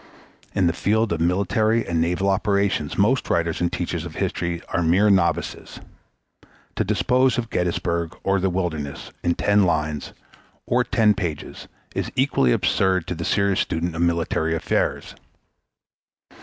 [0.55, 4.81] In the field of military and naval operations most writers and teachers of history are
[4.81, 5.79] mere novices.
[6.77, 10.13] To dispose of Gettysburg or the Wilderness in ten lines
[10.65, 15.13] or ten pages is equally absurd to the serious student of military affairs.